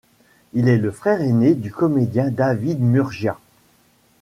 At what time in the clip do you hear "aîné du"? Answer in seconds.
1.21-1.69